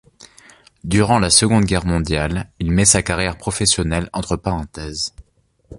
[0.83, 5.13] Durant la Seconde Guerre mondiale, il met sa carrière professionnelle entre parenthèses.